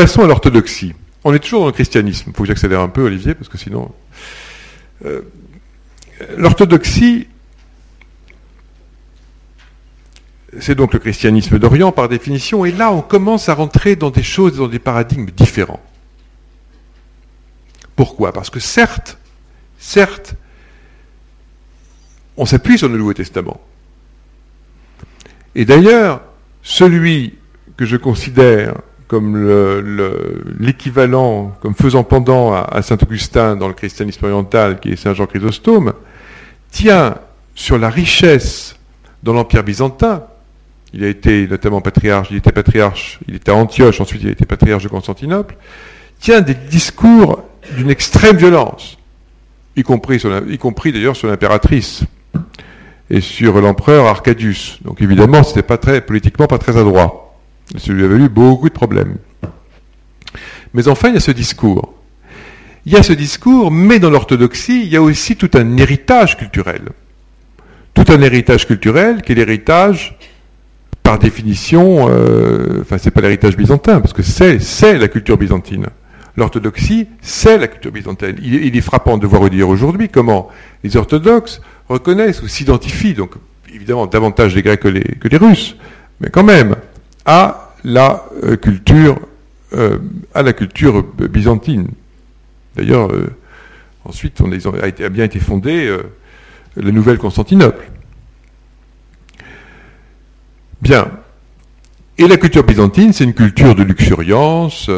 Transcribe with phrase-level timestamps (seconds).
[0.00, 0.94] Passons à l'orthodoxie.
[1.24, 2.30] On est toujours dans le christianisme.
[2.30, 3.92] Il faut que j'accélère un peu, Olivier, parce que sinon.
[5.04, 5.20] Euh,
[6.38, 7.28] l'orthodoxie,
[10.58, 14.22] c'est donc le christianisme d'Orient par définition, et là on commence à rentrer dans des
[14.22, 15.82] choses, dans des paradigmes différents.
[17.94, 18.32] Pourquoi?
[18.32, 19.18] Parce que certes,
[19.78, 20.34] certes,
[22.38, 23.60] on s'appuie sur le Nouveau Testament.
[25.54, 26.22] Et d'ailleurs,
[26.62, 27.34] celui
[27.76, 28.76] que je considère
[29.10, 29.36] comme
[30.60, 35.26] l'équivalent, comme faisant pendant à, Saint Augustin dans le christianisme oriental, qui est Saint Jean
[35.26, 35.94] Chrysostome,
[36.70, 37.16] tient
[37.56, 38.76] sur la richesse
[39.24, 40.22] dans l'Empire byzantin.
[40.94, 44.30] Il a été notamment patriarche, il était patriarche, il était à Antioche, ensuite il a
[44.30, 45.56] été patriarche de Constantinople,
[46.20, 47.42] tient des discours
[47.76, 48.96] d'une extrême violence,
[49.76, 52.04] y compris, d'ailleurs sur l'impératrice
[53.10, 54.78] et sur l'empereur Arcadius.
[54.84, 57.29] Donc évidemment, c'était pas très politiquement pas très adroit.
[57.78, 59.16] Ça lui a valu beaucoup de problèmes.
[60.74, 61.94] Mais enfin, il y a ce discours.
[62.86, 66.36] Il y a ce discours, mais dans l'orthodoxie, il y a aussi tout un héritage
[66.36, 66.88] culturel.
[67.94, 70.16] Tout un héritage culturel qui est l'héritage,
[71.02, 75.86] par définition, euh, enfin, c'est pas l'héritage byzantin, parce que c'est, la culture byzantine.
[76.36, 78.36] L'orthodoxie, c'est la culture byzantine.
[78.42, 80.48] Il, est frappant de voir dire aujourd'hui comment
[80.84, 83.32] les orthodoxes reconnaissent ou s'identifient, donc
[83.74, 85.76] évidemment davantage les Grecs que les, que les Russes,
[86.20, 86.76] mais quand même,
[87.26, 89.18] à la euh, culture,
[89.72, 89.98] euh,
[90.34, 91.88] à la culture byzantine.
[92.76, 93.34] D'ailleurs, euh,
[94.04, 95.96] ensuite, a, bien été fondée
[96.76, 97.90] la nouvelle Constantinople.
[100.80, 101.10] Bien.
[102.16, 104.90] Et la culture byzantine, c'est une culture de luxuriance,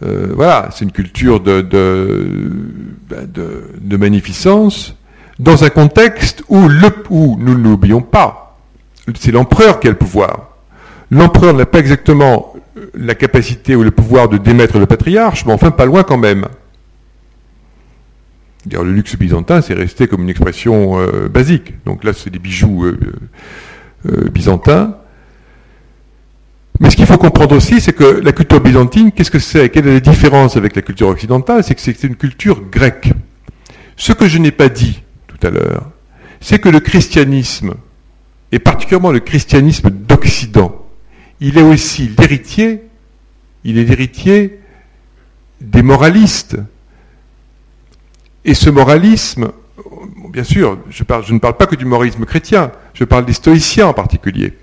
[0.00, 4.94] voilà, c'est une culture ben, de, magnificence,
[5.38, 6.68] dans un contexte où,
[7.10, 8.58] où nous ne l'oublions pas,
[9.18, 10.45] c'est l'empereur qui a le pouvoir.
[11.10, 12.54] L'empereur n'a pas exactement
[12.94, 16.46] la capacité ou le pouvoir de démettre le patriarche, mais enfin pas loin quand même.
[18.70, 21.74] Le luxe byzantin, c'est resté comme une expression euh, basique.
[21.84, 22.98] Donc là, c'est des bijoux euh,
[24.10, 24.96] euh, byzantins.
[26.80, 29.70] Mais ce qu'il faut comprendre aussi, c'est que la culture byzantine, qu'est-ce que c'est?
[29.70, 31.62] Quelle est la différence avec la culture occidentale?
[31.62, 33.12] C'est que c'est une culture grecque.
[33.96, 35.90] Ce que je n'ai pas dit tout à l'heure,
[36.40, 37.74] c'est que le christianisme,
[38.52, 40.85] et particulièrement le christianisme d'Occident,
[41.40, 42.82] il est aussi l'héritier,
[43.64, 44.60] il est l'héritier
[45.60, 46.56] des moralistes.
[48.44, 49.52] Et ce moralisme,
[50.30, 51.02] bien sûr, je,
[51.32, 54.56] ne parle pas que du moralisme chrétien, je parle des stoïciens en particulier.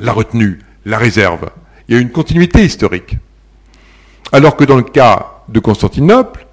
[0.00, 1.50] La retenue, la réserve.
[1.88, 3.16] Il y a une continuité historique.
[4.32, 6.46] Alors que dans le cas de Constantinople,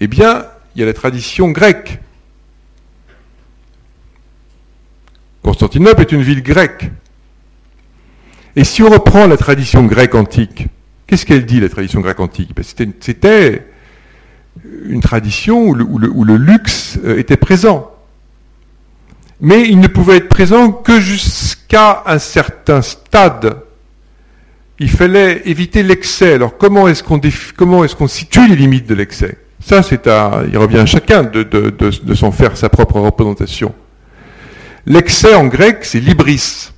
[0.00, 2.00] eh bien, il y a la tradition grecque.
[5.42, 6.90] Constantinople est une ville grecque.
[8.56, 10.66] Et si on reprend la tradition grecque antique,
[11.06, 12.54] qu'est-ce qu'elle dit, la tradition grecque antique?
[12.54, 12.64] Ben,
[13.00, 13.66] C'était
[14.88, 17.92] une tradition où le, luxe euh, était présent.
[19.40, 23.62] Mais il ne pouvait être présent que jusqu'à un certain stade.
[24.80, 26.34] Il fallait éviter l'excès.
[26.34, 27.20] Alors comment est-ce qu'on
[27.56, 29.38] comment est-ce qu'on situe les limites de l'excès?
[29.60, 33.74] Ça, c'est à, il revient à chacun de, de s'en faire sa propre représentation.
[34.86, 36.70] L'excès en grec, c'est libris.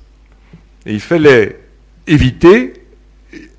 [0.85, 1.60] Et il fallait
[2.07, 2.73] éviter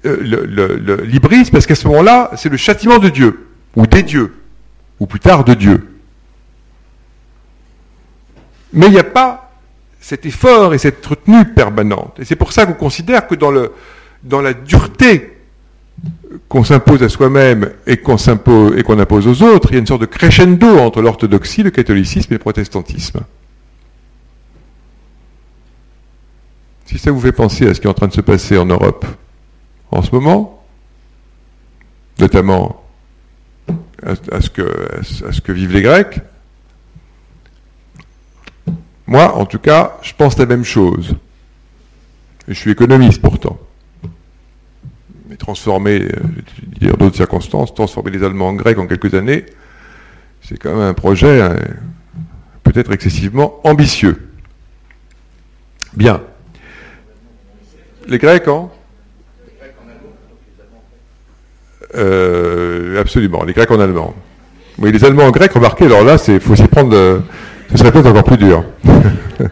[0.04, 4.34] euh, le, l'ibris, parce qu'à ce moment-là, c'est le châtiment de Dieu, ou des dieux,
[4.98, 5.88] ou plus tard de Dieu.
[8.72, 9.52] Mais il n'y a pas
[10.00, 12.18] cet effort et cette retenue permanente.
[12.18, 15.38] Et c'est pour ça qu'on considère que dans, la dureté
[16.48, 19.86] qu'on s'impose à soi-même et qu'on et qu'on impose aux autres, il y a une
[19.86, 23.20] sorte de crescendo entre l'orthodoxie, le catholicisme et le protestantisme.
[26.92, 28.66] Si ça vous fait penser à ce qui est en train de se passer en
[28.66, 29.06] Europe
[29.90, 30.62] en ce moment,
[32.18, 32.84] notamment
[34.02, 36.20] à, ce, que, vivent les Grecs,
[39.06, 41.14] moi, en tout cas, je pense la même chose.
[42.46, 43.58] je suis économiste pourtant.
[45.30, 46.08] Mais transformer,
[46.82, 49.46] euh, d'autres circonstances, transformer les Allemands en Grecs en quelques années,
[50.42, 51.56] c'est quand même un projet hein,
[52.64, 54.30] peut-être excessivement ambitieux.
[55.96, 56.20] Bien.
[58.08, 58.70] Les Grecs en
[61.94, 64.14] euh, Absolument, les Grecs en allemand.
[64.78, 67.18] Oui, les Allemands en grec, remarquez, alors là, il faut s'y prendre, euh,
[67.70, 68.64] ce serait peut-être encore plus dur.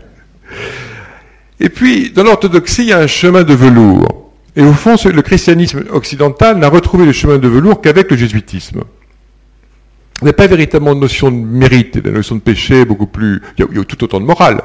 [1.61, 4.32] Et puis, dans l'orthodoxie, il y a un chemin de velours.
[4.56, 8.81] Et au fond, le christianisme occidental n'a retrouvé le chemin de velours qu'avec le jésuitisme.
[10.23, 13.06] Il n'y a pas véritablement de notion de mérite, la notion de péché est beaucoup
[13.06, 13.43] plus...
[13.58, 14.62] Il y a, tout autant de morale,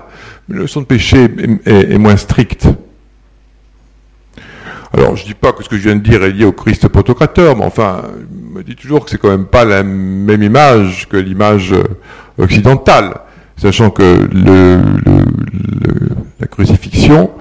[0.48, 1.28] mais la notion de péché
[1.66, 2.68] est moins stricte.
[4.98, 6.54] Alors, je ne dis pas que ce que je viens de dire est lié au
[6.54, 8.04] Christ pantocrateur, mais enfin,
[8.54, 11.84] je me dis toujours que c'est quand même pas la même image que l'image euh,
[12.38, 13.14] occidentale,
[13.58, 14.26] sachant que
[16.40, 17.32] la crucifixion,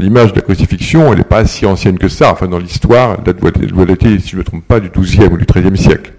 [0.00, 2.32] l'image de la crucifixion, elle n'est pas si ancienne que ça.
[2.32, 5.36] Enfin, dans l'histoire, elle doit dater, si je ne me trompe pas, du XIIe ou
[5.36, 6.14] du XIIIe siècle.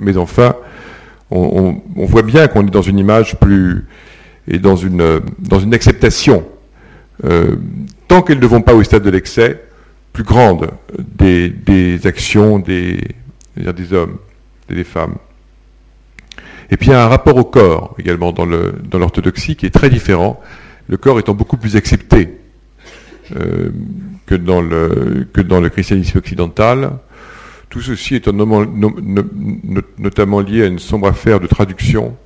[0.00, 0.54] Mais enfin,
[1.28, 3.84] on, voit bien qu'on est dans une image plus
[4.46, 6.44] et dans une, dans une acceptation,
[7.24, 7.56] euh,
[8.06, 9.60] tant qu'elles ne vont pas au stade de l'excès,
[10.12, 13.00] plus grande des, actions des,
[13.56, 14.18] des hommes
[14.70, 15.16] et des femmes.
[16.70, 19.90] Et puis il y a un rapport au corps également dans l'orthodoxie qui est très
[19.90, 20.40] différent,
[20.88, 22.38] le corps étant beaucoup plus accepté
[23.36, 23.70] euh,
[24.26, 26.92] que, dans le, que dans le christianisme occidental.
[27.70, 28.60] Tout ceci est notamment
[30.40, 32.16] lié à une sombre affaire de traduction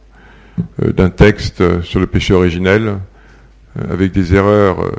[0.82, 2.98] euh, d'un texte sur le péché originel,
[3.78, 4.90] euh, avec des erreurs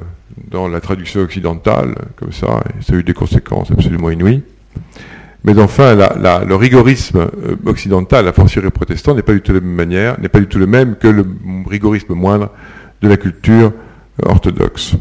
[0.50, 4.44] dans la traduction occidentale, comme ça, ça a eu des conséquences absolument inouïes.
[5.44, 9.76] Mais enfin, le rigorisme euh, occidental, la fortiori protestant, n'est pas du tout la même
[9.76, 11.26] manière, n'est pas du tout le même que le
[11.68, 12.50] rigorisme moindre
[13.02, 14.96] de la culture euh, orthodoxe.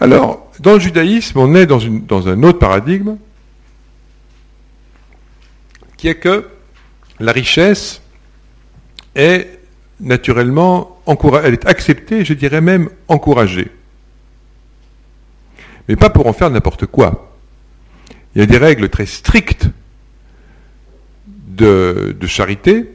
[0.00, 1.80] Alors, dans le judaïsme, on est dans,
[2.28, 3.16] un autre paradigme,
[5.96, 6.46] qui est que
[7.18, 8.02] la richesse
[9.14, 9.60] est
[10.00, 10.99] naturellement
[11.44, 13.70] elle est acceptée, je dirais même encouragée
[15.90, 17.34] mais pas pour en faire n'importe quoi.
[18.36, 19.68] Il y a des règles très strictes
[21.26, 22.92] de, charité,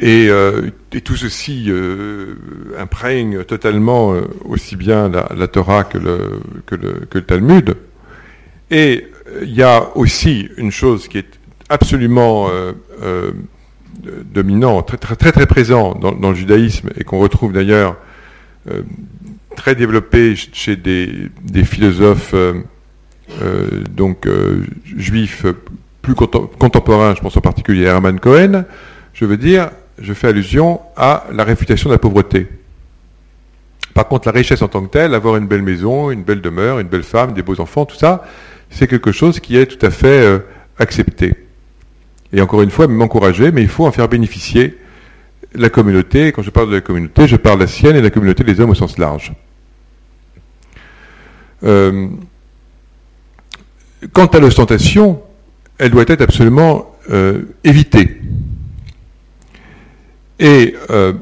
[0.00, 0.70] et, euh,
[1.04, 2.34] tout ceci euh,
[2.78, 7.76] imprègne totalement euh, aussi bien la, Torah que, le, Talmud.
[8.70, 9.06] Et
[9.42, 11.38] il y a aussi une chose qui est
[11.68, 12.48] absolument
[14.32, 17.96] dominante, très très très, présent dans, le judaïsme et qu'on retrouve d'ailleurs
[19.58, 22.54] très développé chez des, philosophes euh,
[23.42, 25.44] euh, donc euh, juifs
[26.00, 28.64] plus contemporains, je pense en particulier à Hermann Cohen,
[29.12, 29.70] je veux dire,
[30.00, 32.46] je fais allusion à la réfutation de la pauvreté.
[33.94, 36.78] Par contre, la richesse en tant que telle, avoir une belle maison, une belle demeure,
[36.78, 38.24] une belle femme, des beaux enfants, tout ça,
[38.70, 40.40] c'est quelque chose qui est tout à fait
[40.78, 41.34] accepté.
[42.32, 44.76] Et encore une fois, même encouragé, mais il faut en faire bénéficier
[45.54, 46.32] la communauté.
[46.32, 48.60] Quand je parle de la communauté, je parle de la sienne et la communauté des
[48.60, 49.32] hommes au sens large.
[51.64, 52.08] Euh,
[54.12, 55.22] quant à l'ostentation,
[55.78, 58.20] elle doit être absolument euh, évitée.
[60.38, 61.14] Et euh,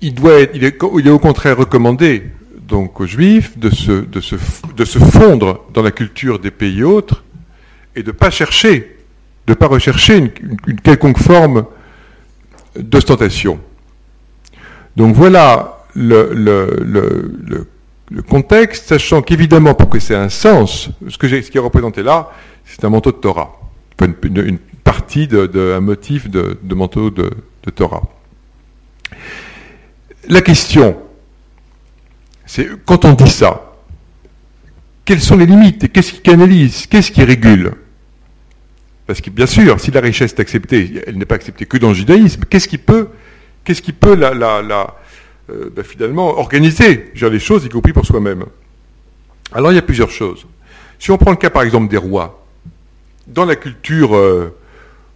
[0.00, 2.24] il, doit il, est, au contraire recommandé
[2.70, 7.24] aux juifs de se fondre dans la culture des pays autres
[7.96, 8.97] et de ne pas chercher,
[9.48, 10.30] de pas rechercher une,
[10.80, 11.64] quelconque forme
[12.78, 13.58] d'ostentation.
[14.94, 17.66] Donc voilà le,
[18.28, 22.30] contexte, sachant qu'évidemment, pour que c'est un sens, ce, que ce qui est représenté là,
[22.66, 23.58] c'est un manteau de Torah,
[24.02, 27.30] une, partie de, un motif de, manteau de,
[27.74, 28.02] Torah.
[30.28, 30.96] La question,
[32.44, 33.72] c'est quand on dit ça,
[35.06, 37.72] quelles sont les limites Qu'est-ce qui canalise Qu'est-ce qui régule
[39.08, 41.88] Parce que bien sûr, si la richesse est acceptée, elle n'est pas acceptée que dans
[41.88, 43.08] le judaïsme, qu'est-ce qui peut,
[43.64, 48.44] qu'est-ce qui peut euh, ben, finalement organiser les choses, y compris pour soi-même?
[49.50, 50.46] Alors il y a plusieurs choses.
[50.98, 52.46] Si on prend le cas par exemple des rois,
[53.26, 54.54] dans la culture, euh,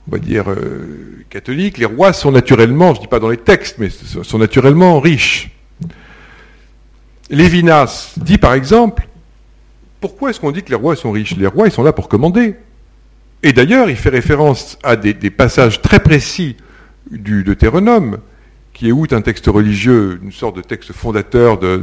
[0.09, 3.37] on va dire, euh, catholique, les rois sont naturellement, je ne dis pas dans les
[3.37, 5.51] textes, mais sont naturellement riches.
[7.29, 9.07] Lévinas dit par exemple,
[10.01, 11.37] pourquoi est-ce qu'on dit que les rois sont riches?
[11.37, 12.57] Les rois, ils sont là pour commander.
[13.43, 16.57] Et d'ailleurs, il fait référence à des, passages très précis
[17.11, 18.19] du Deutéronome,
[18.73, 21.83] qui est outre un texte religieux, une sorte de texte fondateur de,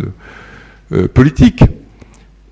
[0.93, 1.63] euh, politique,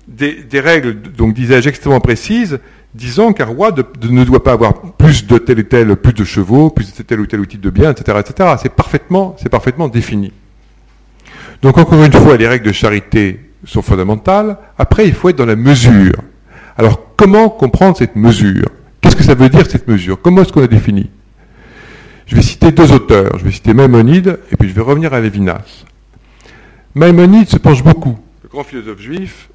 [0.06, 2.58] des, règles, donc disais-je, extrêmement précises,
[2.94, 6.70] disant qu'un roi ne doit pas avoir plus de tel et tel, plus de chevaux,
[6.70, 8.18] plus de tel ou tel outil de bien, etc.
[8.20, 8.50] etc.
[8.60, 10.32] C'est parfaitement, c'est parfaitement défini.
[11.62, 14.58] Donc encore une fois, les règles de charité sont fondamentales.
[14.78, 16.14] Après, il faut être dans la mesure.
[16.76, 18.68] Alors comment comprendre cette mesure?
[19.00, 20.20] Qu'est-ce que ça veut dire cette mesure?
[20.20, 21.10] Comment est-ce qu'on la définit?
[22.26, 23.38] Je vais citer deux auteurs.
[23.38, 25.84] Je vais citer Maïmonide et puis je vais revenir à Lévinas.
[26.94, 29.50] Maïmonide se penche beaucoup, le grand philosophe juif,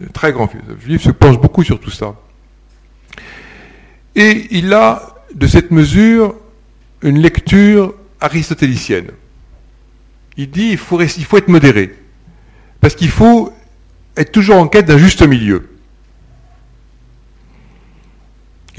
[0.00, 2.16] le très grand philosophe juif, se penche beaucoup sur tout ça.
[4.16, 6.34] Et il a, de cette mesure,
[7.02, 9.10] une lecture aristotélicienne.
[10.36, 11.94] Il dit il il faut être modéré,
[12.80, 13.52] parce qu'il faut
[14.16, 15.68] être toujours en quête d'un juste milieu.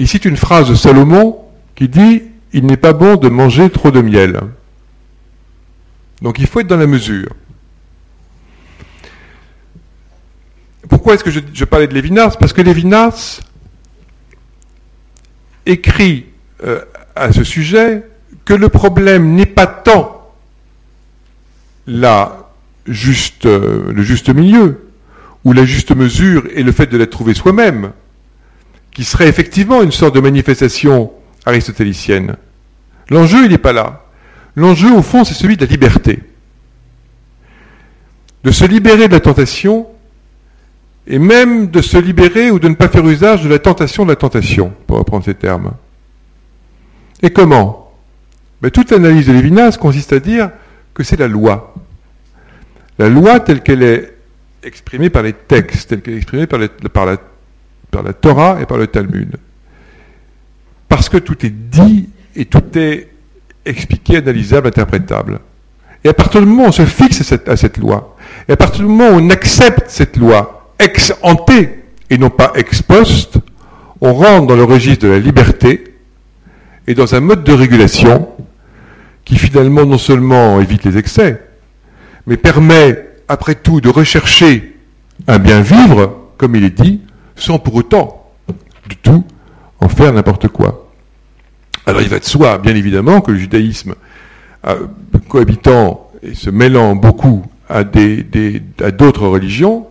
[0.00, 1.38] Il cite une phrase de Salomon
[1.76, 4.40] qui dit il n'est pas bon de manger trop de miel.
[6.22, 7.28] Donc il faut être dans la mesure.
[10.88, 12.36] pourquoi est-ce que je, parlais de Lévinas?
[12.38, 13.40] Parce que Lévinas
[15.64, 16.26] écrit
[16.64, 16.82] euh,
[17.14, 18.02] à ce sujet
[18.44, 20.34] que le problème n'est pas tant
[21.86, 22.50] la
[22.86, 24.90] juste, euh, le juste milieu,
[25.44, 27.92] ou la juste mesure et le fait de la trouver soi-même,
[29.00, 31.10] qui serait effectivement une sorte de manifestation
[31.46, 32.36] aristotélicienne.
[33.08, 34.04] L'enjeu, il n'est pas là.
[34.56, 36.22] L'enjeu, au fond, c'est celui de la liberté.
[38.44, 39.86] De se libérer de la tentation,
[41.06, 44.10] et même de se libérer ou de ne pas faire usage de la tentation de
[44.10, 45.72] la tentation, pour reprendre ces termes.
[47.22, 47.94] Et comment?
[48.60, 50.50] Ben, Toute l'analyse de Lévinas consiste à dire
[50.92, 51.72] que c'est la loi.
[52.98, 54.12] La loi telle qu'elle est
[54.62, 56.60] exprimée par les textes, telle qu'elle est exprimée par,
[56.92, 57.16] par, la,
[57.90, 59.36] par la Torah et par le Talmud.
[60.88, 63.08] Parce que tout est dit et tout est
[63.64, 65.40] expliqué, analysable, interprétable.
[66.02, 68.16] Et à partir du moment où on se fixe à cette, loi,
[68.48, 72.52] et à partir du moment où on accepte cette loi ex ante et non pas
[72.54, 73.38] ex post,
[74.00, 75.96] on rentre dans le registre de la liberté
[76.86, 78.28] et dans un mode de régulation
[79.24, 81.42] qui finalement non seulement évite les excès,
[82.26, 84.76] mais permet après tout de rechercher
[85.28, 87.00] un bien vivre, comme il est dit,
[87.40, 88.30] sans pour autant
[88.88, 89.24] du tout
[89.80, 90.88] en faire n'importe quoi.
[91.86, 93.94] Alors il va de soi, bien évidemment, que le judaïsme,
[94.66, 94.86] euh,
[95.28, 99.86] cohabitant et se mêlant beaucoup à d'autres religions,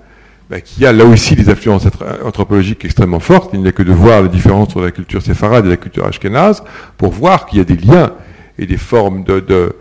[0.50, 1.88] bah, qui a là aussi des influences
[2.26, 3.52] anthropologiques extrêmement fortes.
[3.54, 6.06] Il n'y a que de voir la différence entre la culture séfarade et la culture
[6.06, 6.64] ashkénaze
[6.98, 8.14] pour voir qu'il y a des liens
[8.58, 9.76] et des formes de, de,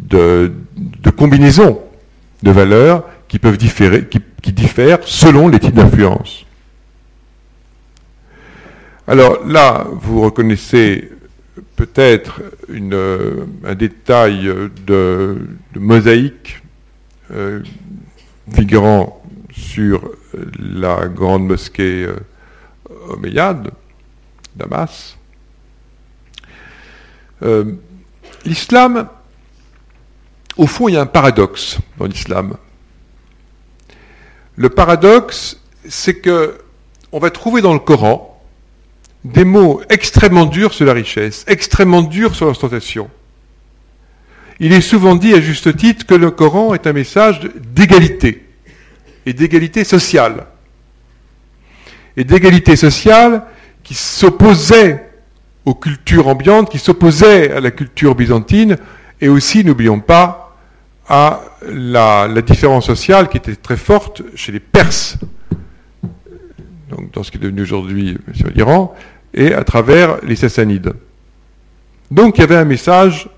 [0.00, 1.80] de, de combinaisons
[2.42, 6.45] de valeurs qui peuvent différer, qui, qui diffèrent selon les types d'influence.
[9.08, 11.12] Alors là, vous reconnaissez
[11.76, 14.52] peut-être un détail
[14.84, 15.46] de,
[15.76, 16.60] mosaïque
[17.30, 17.62] euh,
[18.52, 19.22] figurant
[19.52, 20.10] sur
[20.58, 22.16] la grande mosquée euh,
[23.08, 23.70] omeyyade,
[24.56, 25.16] Damas.
[27.44, 27.74] Euh,
[28.44, 29.08] l'islam,
[30.56, 32.56] au fond, il y a un paradoxe dans l'islam.
[34.56, 36.58] Le paradoxe, c'est que
[37.12, 38.35] on va trouver dans le Coran
[39.32, 43.08] des mots extrêmement durs sur la richesse, extrêmement durs sur l'ostentation.
[44.60, 47.40] Il est souvent dit à juste titre que le Coran est un message
[47.74, 48.46] d'égalité
[49.26, 50.46] et d'égalité sociale.
[52.16, 53.42] Et d'égalité sociale
[53.82, 55.10] qui s'opposait
[55.64, 58.78] aux cultures ambiantes, qui s'opposait à la culture byzantine,
[59.20, 60.56] et aussi, n'oublions pas,
[61.08, 65.18] à la, différence sociale qui était très forte chez les Perses,
[66.90, 68.16] donc dans ce qui est devenu aujourd'hui
[68.54, 68.94] l'Iran,
[69.36, 70.94] et à travers les Sassanides.
[72.10, 73.28] Donc il y avait un message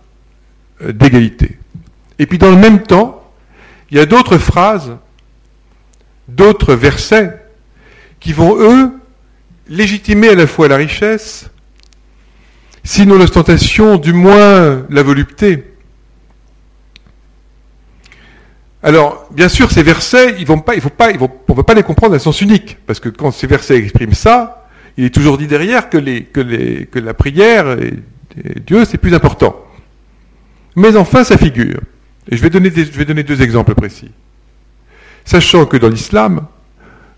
[0.83, 1.59] euh, d'égalité.
[2.19, 3.31] Et puis dans le même temps,
[3.90, 4.97] il y a d'autres phrases,
[6.28, 7.37] d'autres versets
[8.21, 8.93] qui vont, eux,
[9.69, 11.50] légitimer à la fois la richesse,
[12.85, 15.64] sinon l'ostentation, du moins la volupté.
[18.83, 20.33] Alors, bien sûr, ces versets,
[20.64, 23.76] pas, on ne peut pas les comprendre à sens unique, parce que quand ces versets
[23.76, 24.68] expriment ça,
[24.99, 25.99] il est toujours dit derrière que,
[26.99, 27.95] la prière et,
[28.67, 29.64] Dieu, c'est plus important.
[30.76, 31.81] Mais enfin, ça figure.
[32.28, 34.11] Et je vais donner, deux exemples précis.
[35.25, 36.47] Sachant que dans l'islam,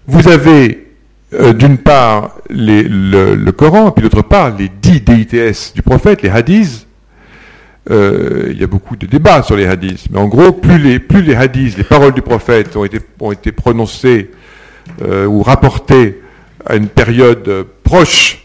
[0.07, 0.89] vous avez
[1.33, 6.87] euh, d'une part le, Coran, puis d'autre part les dix DITS du prophète, les hadiths.
[7.91, 11.35] Euh, il y a beaucoup de débats sur les hadiths, mais en gros, plus les,
[11.35, 14.31] hadiths, les paroles du prophète ont été, ont été prononcées
[15.03, 16.21] euh, ou rapportées
[16.67, 18.45] à une période proche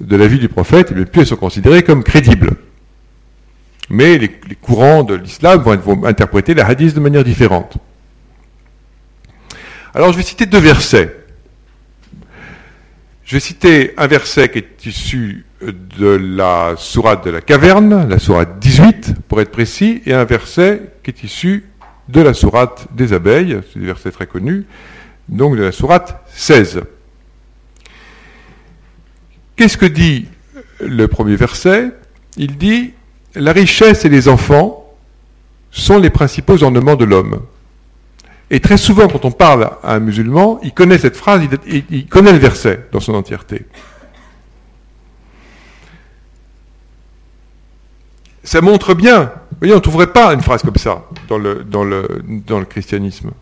[0.00, 2.50] de la vie du prophète, et plus elles sont considérées comme crédibles.
[3.88, 4.28] Mais les,
[4.60, 7.78] courants de l'islam vont, interpréter les hadiths de manière différente.
[9.94, 11.16] Alors je vais citer deux versets.
[13.24, 18.18] Je vais citer un verset qui est issu de la sourate de la caverne, la
[18.18, 21.64] sourate 18 pour être précis, et un verset qui est issu
[22.08, 24.66] de la sourate des abeilles, c'est des versets très connus,
[25.28, 26.82] donc de la sourate 16.
[29.56, 30.26] Qu'est-ce que dit
[30.80, 31.90] le premier verset?
[32.36, 32.92] Il dit
[33.34, 34.94] La richesse et les enfants
[35.70, 37.40] sont les principaux ornements de l'homme.
[38.50, 42.32] Et très souvent, quand on parle à un musulman, il connaît cette phrase, il, connaît
[42.32, 43.66] le verset dans son entièreté.
[48.44, 52.64] Ça montre bien, vous voyez, on ne trouverait pas une phrase comme ça dans le,
[52.68, 53.32] christianisme.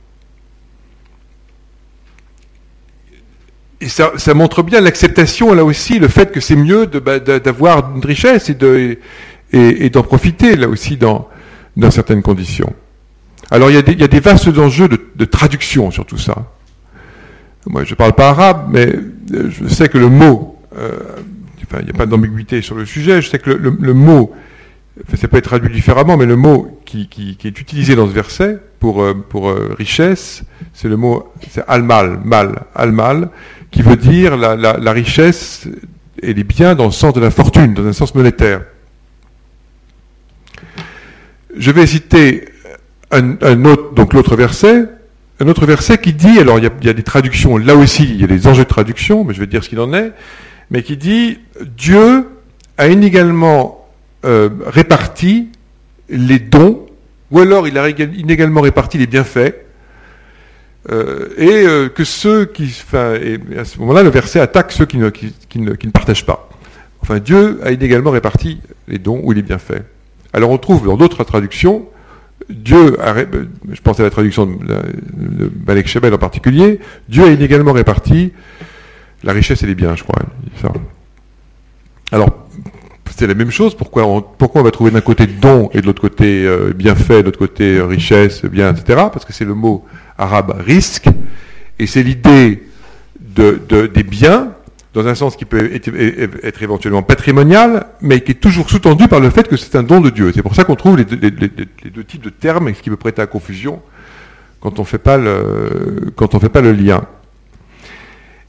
[3.84, 8.04] Et ça, montre bien l'acceptation, là aussi, le fait que c'est mieux bah, d'avoir une
[8.04, 8.96] richesse et, de,
[9.52, 11.28] et, d'en profiter, là aussi, dans,
[11.90, 12.72] certaines conditions.
[13.50, 16.16] Alors, il y, a des, il y a des vastes enjeux de, traduction sur tout
[16.16, 16.46] ça.
[17.66, 18.94] moi je ne parle pas arabe, mais
[19.30, 23.28] je sais que le mot, enfin, il n'y a pas d'ambiguïté sur le sujet, je
[23.28, 24.34] sais que le, mot,
[25.16, 27.08] ça peut être traduit différemment, mais le mot qui,
[27.44, 33.30] est utilisé dans ce verset pour, pour richesse, c'est le mot, c'est al-mal, mal, al-mal,
[33.72, 35.66] qui veut dire la, la richesse
[36.22, 38.62] et les biens dans le sens de la fortune, dans un sens monétaire.
[41.56, 42.48] Je vais citer
[43.10, 44.86] un, autre, donc l'autre verset,
[45.40, 48.24] un autre verset qui dit, alors il y, a, des traductions, là aussi il y
[48.24, 50.12] a des enjeux de traduction, mais je vais dire ce qu'il en est,
[50.70, 51.38] mais qui dit
[51.76, 52.28] Dieu
[52.76, 53.83] a inégalement
[54.24, 55.48] euh, réparti
[56.08, 56.86] les dons,
[57.30, 59.54] ou alors il a inégalement réparti les bienfaits,
[60.90, 64.98] euh, et euh, que ceux qui, et à ce moment-là, le verset attaque ceux qui
[64.98, 66.48] ne, partagent pas.
[67.00, 69.82] Enfin, Dieu a inégalement réparti les dons ou les bienfaits.
[70.32, 71.86] Alors on trouve dans d'autres traductions,
[72.48, 77.72] Dieu a, je pense à la traduction de, Balek Shebel en particulier, Dieu a inégalement
[77.72, 78.32] réparti
[79.22, 80.16] la richesse et les biens, je crois.
[82.12, 82.46] Alors,
[83.16, 83.74] c'est la même chose.
[83.76, 87.38] Pourquoi on, va trouver d'un côté don et de l'autre côté euh, bienfait, de l'autre
[87.38, 89.04] côté euh, richesse, bien, etc.
[89.12, 89.84] Parce que c'est le mot
[90.18, 91.08] arabe risque,
[91.78, 92.62] et c'est l'idée
[93.20, 94.52] de, des biens,
[94.94, 99.30] dans un sens qui peut être, éventuellement patrimonial, mais qui est toujours sous-tendu par le
[99.30, 100.30] fait que c'est un don de Dieu.
[100.34, 103.26] C'est pour ça qu'on trouve les, deux types de termes, ce qui peut prêter à
[103.26, 103.82] confusion
[104.60, 107.04] quand on ne fait pas le lien.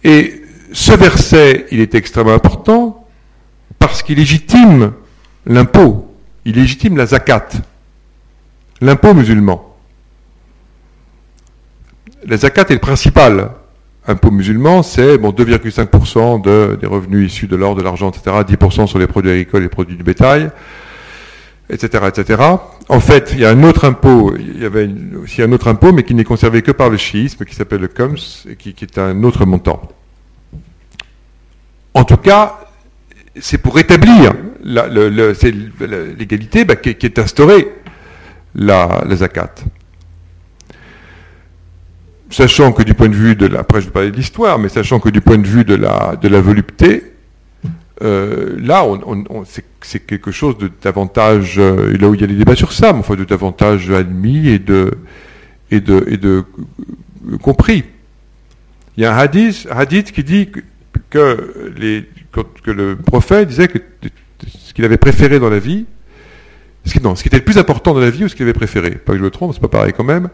[0.04, 0.42] Et
[0.72, 2.95] ce verset, il est extrêmement important
[3.88, 4.94] parce qu'il légitime
[5.46, 6.16] l'impôt,
[6.46, 7.48] il légitime la zakat,
[8.82, 9.76] l'impôt musulman.
[12.28, 13.52] La zakat est le principal
[14.08, 18.88] impôt musulman, c'est bon, 2,5% de, des revenus issus de l'or, de l'argent, etc., 10%
[18.88, 20.52] sur les produits agricoles et les produits du bétail,
[21.70, 22.44] etc., etc.
[22.88, 24.90] En fait, il y a un autre impôt, il y avait
[25.24, 27.88] aussi un autre impôt, mais qui n'est conservé que par le chiisme, qui s'appelle le
[27.88, 29.82] Kums, et qui, est un autre montant.
[31.94, 32.60] En tout cas,
[33.40, 34.34] c'est pour rétablir
[34.64, 37.68] l'égalité bah, qui, est instaurée
[38.56, 39.54] la, zakat
[42.30, 44.70] sachant que du point de vue de la, après je vais parler de l'histoire, mais
[44.70, 47.04] sachant que du point de vue de la, volupté,
[48.02, 49.44] euh, là, on,
[49.82, 52.92] c'est quelque chose de davantage, euh, là où il y a des débats sur ça,
[52.92, 54.92] mais enfin de davantage admis et de,
[55.72, 56.42] euh,
[57.42, 57.86] compris.
[58.98, 60.50] Il y a un hadith qui dit
[61.10, 62.06] que, les,
[62.44, 63.80] que le prophète disait que
[64.48, 65.86] ce qu'il avait préféré dans la vie,
[66.86, 69.14] ce qui, était le plus important dans la vie ou ce qu'il avait préféré, pas
[69.14, 70.30] que je me trompe, c'est pas pareil quand même,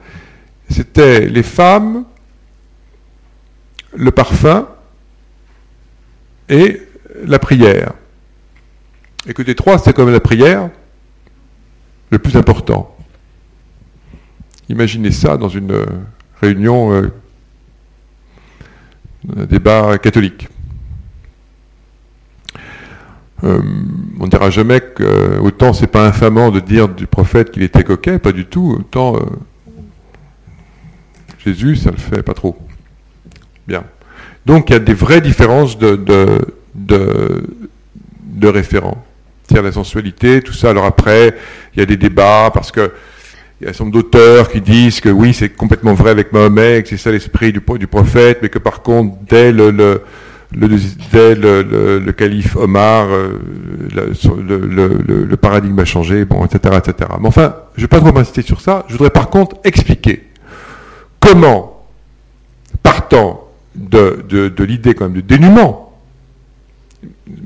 [0.69, 2.05] c'était les femmes,
[3.95, 4.67] le parfum
[6.49, 6.81] et
[7.25, 7.93] la prière.
[9.27, 10.69] Et que des trois, c'était comme la prière
[12.09, 12.97] le plus important.
[14.67, 15.85] Imaginez ça dans une
[16.41, 17.13] réunion, euh,
[19.37, 20.47] un débat catholique.
[23.43, 23.59] Euh,
[24.19, 27.83] on ne dira jamais que autant c'est pas infamant de dire du prophète qu'il était
[27.83, 29.19] coquet, pas du tout, autant euh,
[31.43, 32.55] Jésus, ça le fait pas trop.
[33.67, 33.83] Bien.
[34.45, 36.39] Donc il y a des vraies différences de, de,
[36.75, 39.03] de, référents.
[39.43, 40.69] C'est-à-dire la sensualité, tout ça.
[40.69, 41.35] Alors après,
[41.73, 42.91] il y a des débats parce que
[43.59, 46.33] il y a un certain nombre d'auteurs qui disent que oui, c'est complètement vrai avec
[46.33, 50.01] Mahomet, que c'est ça l'esprit du, du, prophète, mais que par contre, dès le, le,
[50.53, 53.39] le, calife Omar, euh,
[53.93, 57.09] le, paradigme a changé, bon, etc., etc.
[57.19, 58.85] Mais enfin, je ne vais pas trop m'insister sur ça.
[58.87, 60.27] Je voudrais par contre expliquer
[61.19, 61.85] comment,
[62.83, 65.93] partant de, l'idée quand même de dénuement,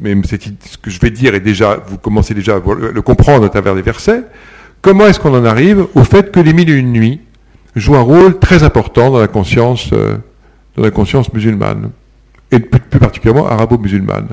[0.02, 3.50] même ce que je vais dire est déjà, vous commencez déjà à le comprendre à
[3.50, 4.24] travers les versets,
[4.82, 7.22] comment est-ce qu'on en arrive au fait que les mille et une nuits
[7.76, 10.18] jouent un rôle très important dans la conscience, euh,
[10.76, 11.91] dans la conscience musulmane,
[12.51, 14.29] et plus, particulièrement arabo-musulmane.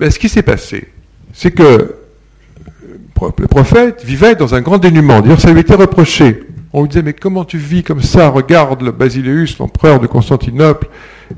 [0.00, 0.88] Ce qui s'est passé,
[1.32, 5.20] c'est que euh, le prophète vivait dans un grand dénuement.
[5.20, 8.28] D'ailleurs, ça lui était reproché on lui disait, mais comment tu vis comme ça?
[8.28, 10.88] Regarde le Basileus, l'empereur de Constantinople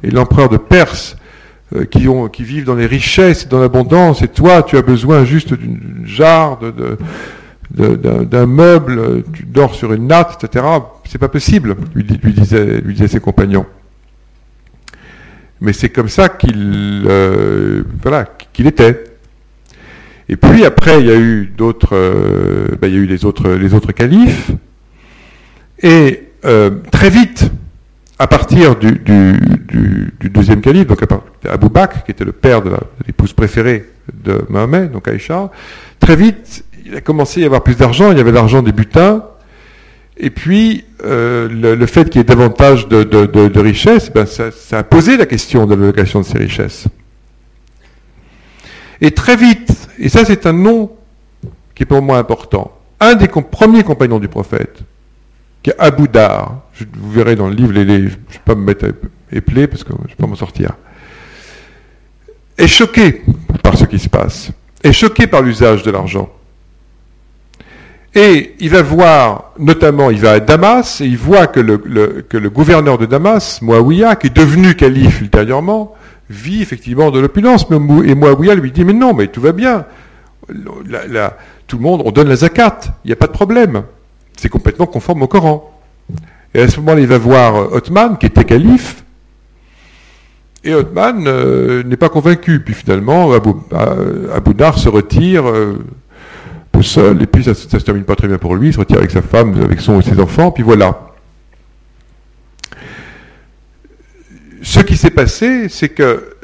[0.02, 1.16] et l'empereur de Perse,
[1.74, 6.02] euh, qui, vivent dans les richesses dans l'abondance, et toi, tu as besoin juste d'une
[6.04, 6.58] jarre,
[7.70, 10.64] d'un meuble, tu dors sur une natte, etc.
[11.08, 13.66] C'est pas possible, lui, lui disaient ses compagnons.
[15.60, 19.04] Mais c'est comme ça qu'il euh, voilà, qu'il était.
[20.28, 23.24] Et puis après, il y a eu d'autres, euh, ben, il y a eu les
[23.24, 24.52] autres, les autres califes.
[25.82, 27.50] Et euh, très vite,
[28.18, 29.00] à partir du,
[30.30, 31.02] deuxième calife, donc
[31.48, 32.70] Abou Bakr, qui était le père de
[33.06, 35.50] l'épouse préférée de Mohamed, donc Aïcha,
[35.98, 38.72] très vite, il a commencé à y avoir plus d'argent, il y avait l'argent des
[38.72, 39.24] butins,
[40.22, 45.16] Et puis, euh, le, fait qu'il y ait davantage de, richesses, ben ça, a posé
[45.16, 46.84] la question de l'allocation de ces richesses.
[49.00, 50.92] Et très vite, et ça c'est un nom
[51.74, 54.80] qui est pour moi important, un des premiers compagnons du prophète,
[55.62, 56.64] qui est Abu Dar,
[56.98, 58.10] vous verrez dans le livre, je ne vais
[58.44, 58.88] pas me mettre
[59.32, 60.72] éplé parce que je ne vais pas m'en sortir,
[62.58, 63.22] est choqué
[63.62, 64.50] par ce qui se passe,
[64.82, 66.28] est choqué par l'usage de l'argent.
[68.14, 72.36] Et il va voir, notamment, il va à Damas, et il voit que le, que
[72.36, 75.94] le gouverneur de Damas, Muawiyah, qui est devenu calife ultérieurement,
[76.28, 77.66] vit effectivement de l'opulence.
[78.04, 79.86] Et Muawiyah lui dit, mais non, mais tout va bien.
[81.66, 83.84] tout le monde, on donne la zakat, il n'y a pas de problème.
[84.36, 85.70] C'est complètement conforme au Coran.
[86.52, 89.04] Et à ce moment-là, il va voir Othman, qui était calife,
[90.62, 92.60] et Othman euh, n'est pas convaincu.
[92.60, 95.78] Puis finalement, Abu, Dar se retire euh,
[96.82, 98.98] seul, et puis ça, ne se termine pas très bien pour lui, il se retire
[98.98, 101.08] avec sa femme, avec son et ses enfants, puis voilà.
[104.62, 106.36] Ce qui s'est passé, c'est que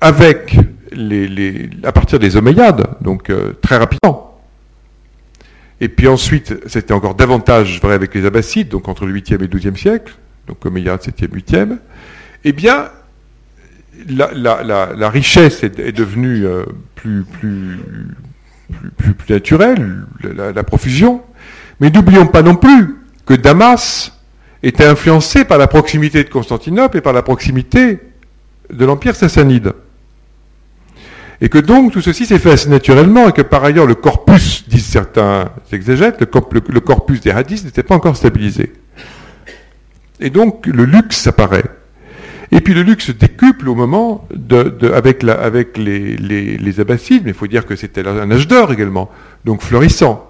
[0.00, 0.56] avec
[0.92, 4.40] les, à partir des Omeyyades, donc euh, très rapidement,
[5.80, 9.38] et puis ensuite, c'était encore davantage vrai avec les Abbassides, donc entre le 8e et
[9.38, 10.14] le 12e siècle,
[10.46, 11.78] donc Omeyyades, 7e, 8e,
[12.44, 12.90] eh bien,
[14.08, 16.64] la, richesse est, devenue euh,
[16.94, 17.24] plus,
[18.96, 21.22] plus, plus, naturelle, la, profusion.
[21.80, 24.12] Mais n'oublions pas non plus que Damas
[24.62, 28.00] était influencé par la proximité de Constantinople et par la proximité
[28.70, 29.72] de l'Empire sassanide.
[31.40, 34.68] Et que donc tout ceci s'est fait assez naturellement et que par ailleurs le corpus,
[34.68, 38.72] disent certains exégètes, le corpus des hadiths n'était pas encore stabilisé.
[40.20, 41.64] Et donc le luxe apparaît.
[42.50, 44.26] Et puis le luxe décuple au moment
[44.94, 45.22] avec,
[45.76, 49.10] les, les, abbassides, mais il faut dire que c'était un âge d'or également,
[49.44, 50.24] donc florissant.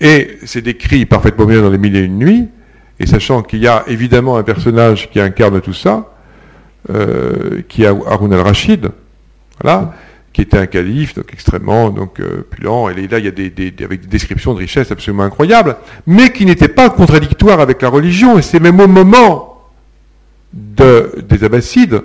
[0.00, 2.48] Et c'est décrit parfaitement bien dans les mille et une nuits,
[2.98, 6.12] et sachant qu'il y a évidemment un personnage qui incarne tout ça,
[6.90, 8.90] euh, qui est Harun al-Rachid,
[9.62, 9.94] voilà,
[10.32, 14.06] qui était un calife, donc extrêmement donc, euh, et là il y a avec des
[14.06, 18.60] descriptions de richesse absolument incroyables, mais qui n'étaient pas contradictoires avec la religion, et c'est
[18.60, 19.55] même au moment
[20.56, 22.02] des Abbassides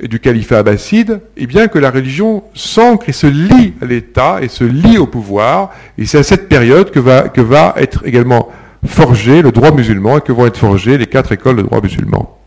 [0.00, 4.38] et du califat abbasside, et bien que la religion s'ancre et se lie à l'État
[4.42, 8.04] et se lie au pouvoir, et c'est à cette période que va, que va être
[8.04, 8.50] également
[8.86, 12.38] forgé le droit musulman et que vont être forgées les quatre écoles de droit musulman.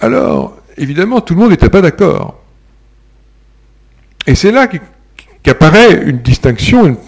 [0.00, 2.42] Alors, évidemment, tout le monde n'était pas d'accord.
[4.26, 4.68] Et c'est là
[5.42, 6.98] qu'apparaît une distinction,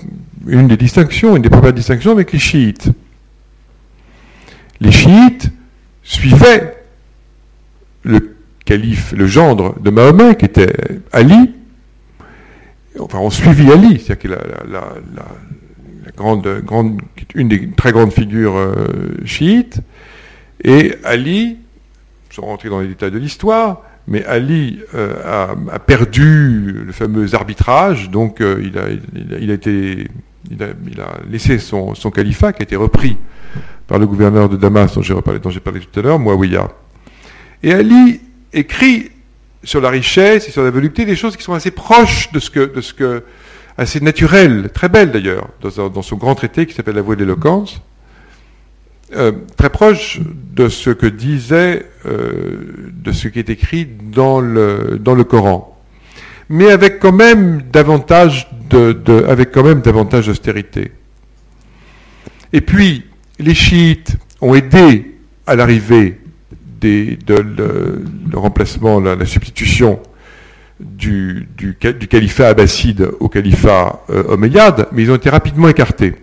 [0.49, 2.91] des distinctions, une des premières distinctions avec les chiites.
[4.81, 5.51] Les chiites
[6.03, 6.77] suivaient
[8.03, 10.73] le calife, le gendre de Mahomet, qui était
[11.13, 11.55] Ali.
[12.99, 14.95] Enfin, on suivit Ali, c'est-à-dire qu'il la,
[16.17, 17.01] grande,
[17.35, 18.75] une des très grandes figures euh,
[19.25, 19.81] chiites.
[20.65, 21.59] Et Ali,
[22.31, 28.11] sans rentrer dans les détails de l'histoire, mais Ali euh, a, perdu le fameux arbitrage,
[28.11, 30.09] donc euh, il, a, été
[30.51, 33.17] il a, laissé son, califat qui a été repris
[33.87, 36.69] par le gouverneur de Damas dont j'ai parlé, tout à l'heure, Muawiyah.
[37.63, 38.21] Et Ali
[38.53, 39.11] écrit
[39.65, 42.51] sur la richesse et sur la volupté des choses qui sont assez proches de ce
[42.51, 43.25] que,
[43.77, 47.81] assez naturelles, très belles d'ailleurs, dans, son grand traité qui s'appelle La Voix de l'éloquence,
[49.17, 50.21] euh, très proche
[50.55, 55.78] de ce que disait, euh, de ce qui est écrit dans le Coran
[56.49, 58.49] mais avec quand même davantage
[59.29, 60.93] avec quand même davantage d'austérité.
[62.53, 63.05] Et puis,
[63.39, 66.21] les chiites ont aidé à l'arrivée
[66.81, 70.01] de le, remplacement, la, substitution
[70.79, 76.15] du, du, califat abbasside au califat euh, omeyyade, mais ils ont été rapidement écartés.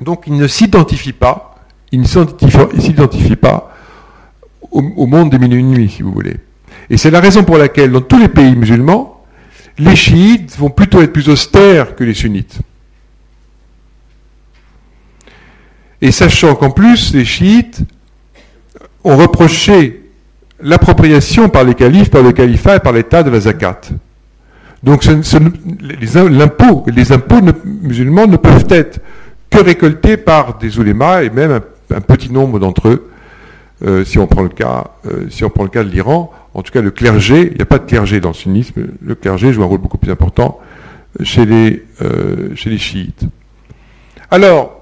[0.00, 1.56] Donc ils ne s'identifient pas,
[1.92, 3.76] ils ne s'identifient pas
[4.70, 6.36] au, au, monde des mille et une nuits, si vous voulez.
[6.88, 9.09] Et c'est la raison pour laquelle, dans tous les pays musulmans,
[9.80, 12.58] les chiites vont plutôt être plus austères que les sunnites.
[16.02, 17.80] Et sachant qu'en plus, les chiites
[19.04, 20.10] ont reproché
[20.60, 23.80] l'appropriation par les califes, par le califat et par l'État de la zakat.
[24.82, 26.84] Donc les, impôts,
[27.64, 29.00] musulmans ne peuvent être
[29.48, 31.60] que récoltés par des oulémas et même
[31.94, 33.10] un, petit nombre d'entre eux,
[33.84, 36.62] euh, si on prend le cas, euh, si on prend le cas de l'Iran, en
[36.62, 39.52] tout cas le clergé, il n'y a pas de clergé dans le sunnisme, le clergé
[39.52, 40.60] joue un rôle beaucoup plus important
[41.22, 43.24] chez les, euh, chez les chiites.
[44.30, 44.80] Alors,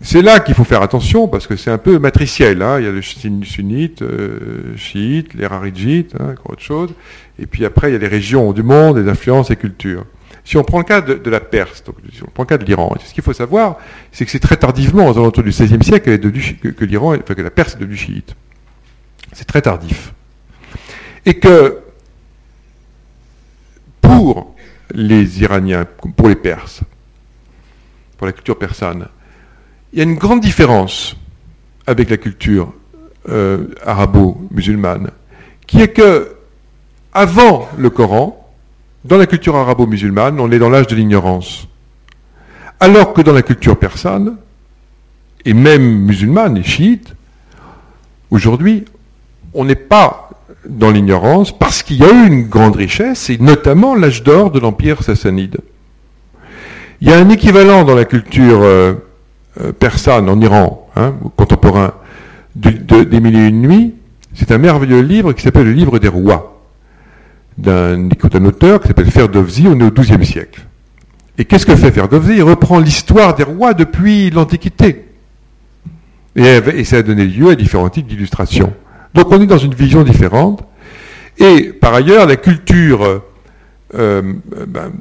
[0.00, 2.60] c'est là qu'il faut faire attention parce que c'est un peu matriciel.
[2.62, 2.78] Hein.
[2.78, 6.90] Il y a le sunnite, euh, chiite, les raridjites, hein, encore autre chose.
[7.38, 10.04] Et puis après, il y a les régions du monde, les influences et cultures.
[10.44, 12.66] Si on prend le cas de, la Perse, donc si on prend le cas de
[12.66, 13.78] l'Iran, ce qu'il faut savoir,
[14.12, 17.74] c'est que c'est très tardivement, aux alentours du XVIe siècle, que, l'Iran, que la Perse
[17.74, 18.34] est devenue chiite.
[19.32, 20.12] C'est très tardif.
[21.26, 21.78] Et que
[24.00, 24.54] pour
[24.92, 26.82] les Iraniens, pour les Perses,
[28.16, 29.08] pour la culture persane,
[29.92, 31.16] il y a une grande différence
[31.86, 32.72] avec la culture
[33.28, 35.10] euh, arabo-musulmane,
[35.66, 36.36] qui est que
[37.12, 38.52] avant le Coran,
[39.04, 41.68] dans la culture arabo-musulmane, on est dans l'âge de l'ignorance.
[42.80, 44.36] Alors que dans la culture persane,
[45.44, 47.14] et même musulmane et chiite,
[48.30, 48.84] aujourd'hui,
[49.52, 50.30] on n'est pas
[50.68, 54.60] dans l'ignorance parce qu'il y a eu une grande richesse, et notamment l'âge d'or de
[54.60, 55.58] l'empire sassanide.
[57.00, 58.94] Il y a un équivalent dans la culture euh,
[59.60, 61.92] euh, persane en Iran, hein, contemporain,
[62.54, 63.94] des mille et une nuits.
[64.34, 66.62] C'est un merveilleux livre qui s'appelle le livre des rois,
[67.58, 68.08] d'un
[68.44, 70.66] auteur qui s'appelle Ferdowsi, on est au XIIe siècle.
[71.38, 72.36] Et qu'est-ce que fait Ferdowsi?
[72.36, 75.04] Il reprend l'histoire des rois depuis l'Antiquité.
[76.36, 78.72] Et, ça a donné lieu à différents types d'illustrations.
[79.14, 80.64] Donc on est dans une vision différente.
[81.38, 83.20] Et par ailleurs, la culture euh,
[83.94, 84.34] euh,
[84.66, 84.92] ben,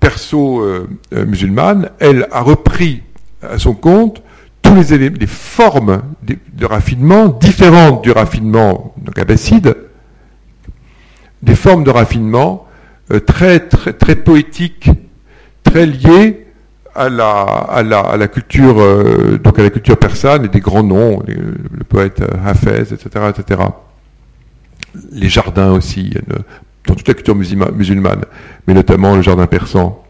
[0.00, 3.02] perso-musulmane, elle a repris
[3.42, 4.22] à son compte
[4.62, 9.18] tous les, les formes de, raffinement différentes du raffinement donc
[11.42, 12.66] des formes de raffinement
[13.10, 14.90] euh, très, très, très poétiques,
[15.62, 16.47] très liées
[16.98, 20.58] à la, à la, à la culture, euh, donc à la culture persane et des
[20.58, 23.62] grands noms, le poète euh, Hafez, etc., etc.
[25.12, 26.12] Les jardins aussi,
[26.86, 28.24] dans toute la culture musulmane,
[28.66, 30.02] mais notamment le jardin persan.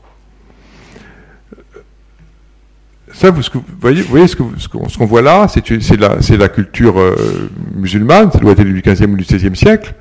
[3.13, 3.43] Ça, vous,
[3.81, 8.39] voyez, vous voyez ce qu'on ce voit là, c'est la, la, culture euh, musulmane, ça
[8.39, 9.95] doit être du 15e ou du 16e siècle,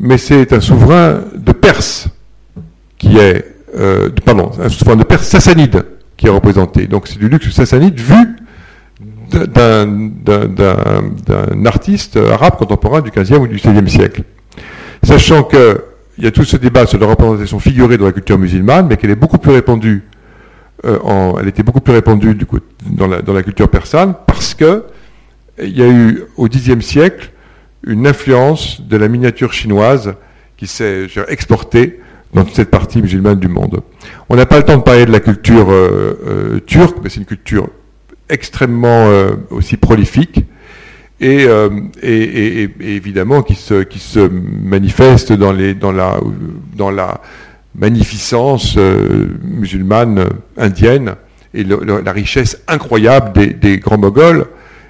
[0.00, 2.08] mais c'est un souverain de Perse
[2.96, 3.44] qui est,
[4.24, 5.84] pardon, un souverain de Perse sassanide
[6.16, 6.86] qui est représenté.
[6.86, 8.36] Donc c'est du luxe sassanide vu
[9.30, 10.10] d'un
[11.66, 14.22] artiste arabe contemporain du 15e ou du 16e siècle.
[15.02, 15.78] Sachant qu'il
[16.18, 19.10] y a tout ce débat sur la représentation figurée dans la culture musulmane, mais qu'elle
[19.10, 20.04] est beaucoup plus répandue,
[20.84, 24.84] euh, elle était beaucoup plus répandue du coup, dans, la, culture persane, parce que
[25.62, 27.30] il y a eu au Xe siècle
[27.86, 30.14] une influence de la miniature chinoise
[30.56, 32.00] qui s'est exportée
[32.36, 33.80] dans toute cette partie musulmane du monde.
[34.28, 37.20] On n'a pas le temps de parler de la culture euh, euh, turque, mais c'est
[37.20, 37.68] une culture
[38.28, 40.44] extrêmement euh, aussi prolifique
[41.18, 41.46] et,
[42.78, 45.50] évidemment qui se, manifeste dans,
[45.90, 47.20] la,
[47.74, 48.76] magnificence
[49.42, 50.26] musulmane
[50.58, 51.14] indienne
[51.54, 54.44] et la richesse incroyable des, grands moghols.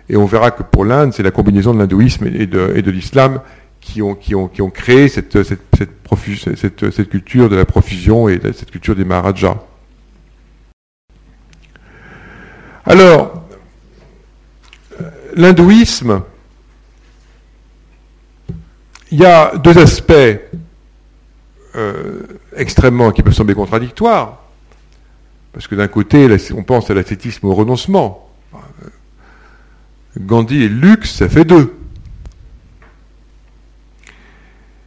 [0.09, 3.39] Et on verra que pour l'Inde, c'est la combinaison de l'hindouisme et de l'islam
[3.87, 8.29] qui ont, qui, ont, qui ont créé cette, cette, cette, cette, culture de la profusion
[8.29, 9.59] et cette culture des Maharajas.
[12.85, 13.45] Alors,
[15.35, 16.23] l'hindouisme,
[19.13, 20.13] il y a deux aspects
[21.77, 22.23] euh,
[22.57, 24.43] extrêmement qui peuvent sembler contradictoires.
[25.53, 28.31] Parce que d'un côté, on pense à l'ascétisme au renoncement.
[30.19, 31.77] Gandhi et luxe, ça fait deux.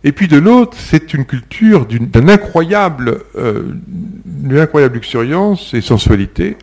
[0.03, 3.73] Et puis de l'autre, c'est une culture d'une incroyable, euh,
[4.93, 6.57] luxuriance et sensualité,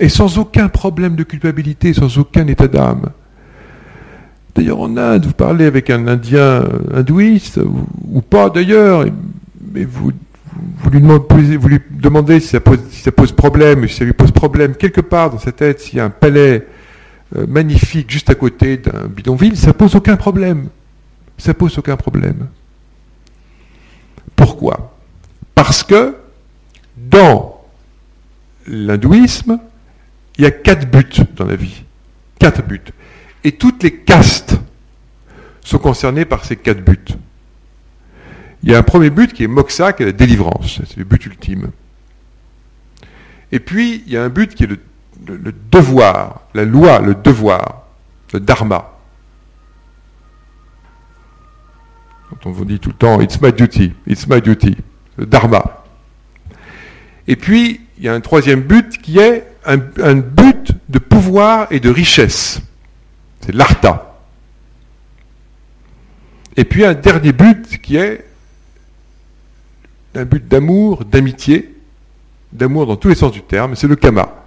[0.00, 3.10] et sans aucun problème de culpabilité, sans aucun état d'âme.
[4.56, 7.60] D'ailleurs, en Inde, vous parlez avec un Indien hindouiste,
[8.12, 9.06] ou, pas d'ailleurs,
[9.72, 10.10] mais vous,
[10.90, 14.32] lui demandez, vous, lui demandez, si, ça pose, si ça problème, si ça lui pose
[14.32, 16.66] problème quelque part dans sa tête, s'il y a un palais
[17.36, 20.68] euh, magnifique juste à côté d'un bidonville, ça pose aucun problème.
[21.38, 22.48] Ça pose aucun problème.
[24.40, 24.96] Pourquoi?
[25.54, 26.16] Parce que
[26.96, 27.62] dans
[28.66, 29.60] l'hindouisme,
[30.38, 31.84] il y a quatre buts dans la vie.
[32.38, 32.80] Quatre buts.
[33.44, 34.56] Et toutes les castes
[35.60, 37.18] sont concernées par ces quatre buts.
[38.62, 40.80] Il y a un premier but qui est moksha, qui est la délivrance.
[40.86, 41.70] C'est le but ultime.
[43.52, 44.78] Et puis, il y a un but qui est le,
[45.26, 47.82] le devoir, la loi, le devoir,
[48.32, 48.99] le dharma.
[52.44, 54.76] On vous dit tout le temps, it's my duty, it's my duty,
[55.16, 55.84] le dharma.
[57.26, 61.80] Et puis, il y a un troisième but qui est un, but de pouvoir et
[61.80, 62.60] de richesse.
[63.40, 64.16] C'est l'artha.
[66.56, 68.26] Et puis un dernier but qui est
[70.14, 71.74] un but d'amour, d'amitié,
[72.52, 74.40] d'amour dans tous les sens du terme, c'est le kama.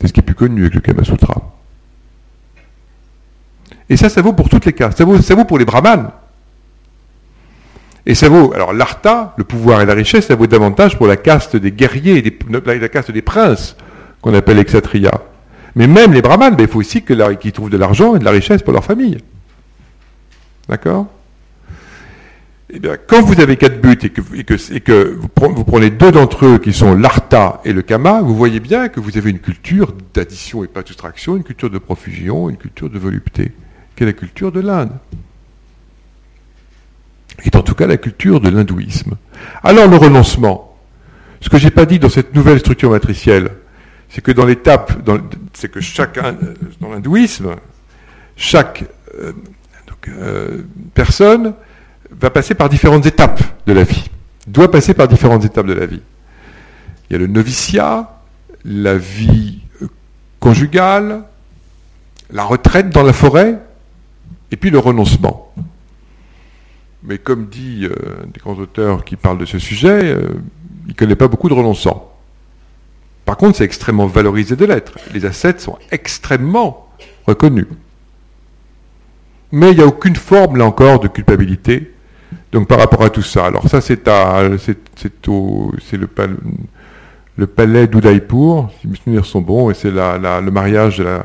[0.00, 1.55] C'est ce qui est plus connu avec le Kama Sutra.
[3.88, 4.90] Et ça, ça vaut pour toutes les cas.
[4.90, 6.10] Ça vaut, ça pour les brahmanes.
[8.04, 11.16] Et ça vaut, alors l'arta, le pouvoir et la richesse, ça vaut davantage pour la
[11.16, 13.76] caste des guerriers, des, la caste des princes,
[14.22, 15.10] qu'on appelle exatria.
[15.74, 18.30] Mais même les brahmanes, ben, il faut aussi qu'ils trouvent de l'argent et de la
[18.30, 19.18] richesse pour leur famille.
[20.68, 21.08] D'accord?
[22.70, 26.72] Eh bien, quand vous avez quatre buts et que, vous, prenez deux d'entre eux qui
[26.72, 30.66] sont l'arta et le kama, vous voyez bien que vous avez une culture d'addition et
[30.66, 33.52] pas de soustraction, une culture de profusion, une culture de volupté,
[33.96, 34.92] qui est la culture de l'Inde.
[37.44, 39.16] Et en tout cas la culture de l'hindouisme.
[39.62, 40.76] Alors le renoncement,
[41.40, 43.50] ce que j'ai pas dit dans cette nouvelle structure matricielle,
[44.08, 44.92] c'est que dans l'étape,
[45.52, 46.36] c'est que chacun,
[46.80, 47.56] dans l'hindouisme,
[48.36, 48.84] chaque
[49.18, 49.32] euh,
[50.08, 50.62] euh,
[50.94, 51.54] personne
[52.10, 54.04] va passer par différentes étapes de la vie,
[54.46, 56.02] doit passer par différentes étapes de la vie.
[57.08, 58.20] Il y a le noviciat,
[58.64, 59.88] la vie euh,
[60.38, 61.22] conjugale,
[62.30, 63.58] la retraite dans la forêt,
[64.50, 65.52] et puis le renoncement.
[67.02, 67.94] Mais comme dit euh,
[68.32, 70.28] des grands auteurs qui parlent de ce sujet, euh,
[70.86, 72.12] il ne connaît pas beaucoup de renonçants.
[73.24, 74.98] Par contre, c'est extrêmement valorisé de l'être.
[75.12, 76.88] Les assets sont extrêmement
[77.26, 77.66] reconnus.
[79.52, 81.92] Mais il n'y a aucune forme, là encore, de culpabilité
[82.52, 84.08] donc par rapport à tout ça, alors ça c'est
[84.56, 86.08] c'est le,
[87.36, 91.22] le palais d'Udaipur, si mes souvenirs sont bons, et c'est le mariage de la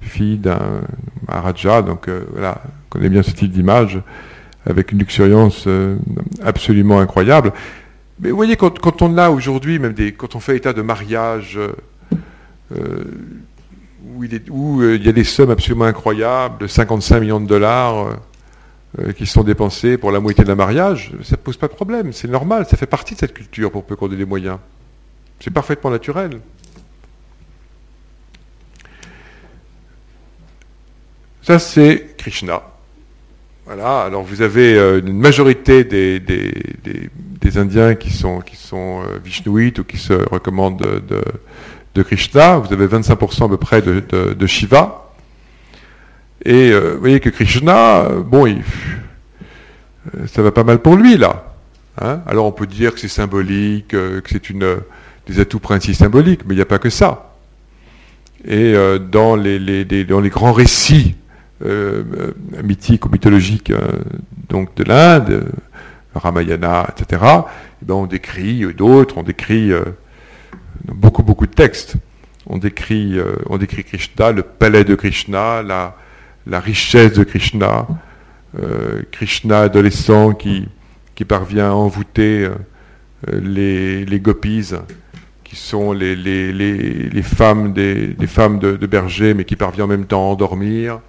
[0.00, 0.80] fille d'un
[1.28, 4.00] Maharaja, donc euh, voilà, on connaît bien ce type d'image,
[4.66, 5.96] avec une luxuriance euh,
[6.42, 7.52] absolument incroyable.
[8.20, 11.58] Mais vous voyez, quand, on a aujourd'hui, même des, quand on fait état de mariage,
[11.58, 13.04] euh,
[14.14, 18.18] où, il, y a des sommes absolument incroyables, de 55 millions de dollars,
[19.16, 22.28] qui sont dépensés pour la moitié d'un mariage, ça ne pose pas de problème, c'est
[22.28, 24.58] normal, ça fait partie de cette culture pour peu qu'on ait des moyens.
[25.40, 26.40] C'est parfaitement naturel.
[31.42, 32.62] Ça, c'est Krishna.
[33.66, 36.20] Voilà, alors vous avez euh, une majorité des,
[37.56, 41.02] Indiens qui sont, qui euh, Vishnouites ou qui se recommandent
[41.94, 42.58] de, Krishna.
[42.58, 45.10] Vous avez 25% à peu près de, Shiva.
[46.44, 48.60] Et euh, vous voyez que Krishna, bon,
[50.26, 51.54] ça va pas mal pour lui là.
[52.00, 52.20] Hein.
[52.26, 54.52] Alors on peut dire que c'est symbolique, que c'est
[55.26, 57.34] des atouts principaux symboliques, mais il n'y a pas que ça.
[58.44, 58.74] Et
[59.10, 61.16] dans, les, dans les grands récits
[62.62, 63.72] mythiques ou mythologiques
[64.48, 65.52] donc de l'Inde,
[66.14, 67.22] Ramayana, etc.,
[67.82, 69.72] eh ben on décrit d'autres, on décrit
[70.84, 71.96] beaucoup beaucoup de textes.
[72.46, 75.96] On décrit, on décrit Krishna, le palais de Krishna, la,
[76.46, 77.86] la richesse de Krishna,
[78.60, 80.68] euh, Krishna adolescent qui,
[81.14, 82.54] qui parvient à envoûter euh,
[83.40, 84.72] les, les gopis,
[85.44, 90.06] qui sont les, les, les, femmes, des, femmes de, berger, mais qui parvient en même
[90.06, 91.00] temps à endormir.